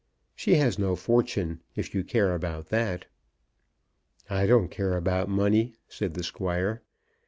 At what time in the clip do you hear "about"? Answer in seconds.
2.33-2.69, 4.97-5.29